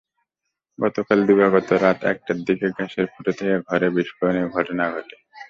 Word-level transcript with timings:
গতকাল 0.79 1.19
দিবাগত 1.27 1.69
রাত 1.83 1.99
একটার 2.03 2.37
দিকে 2.47 2.67
গ্যাসের 2.69 3.05
ফুটো 3.13 3.31
থেকে 3.31 3.55
ঘরে 3.67 3.87
বিস্ফোরণের 3.95 4.47
ঘটনা 4.49 4.83
ঘটে। 4.93 5.15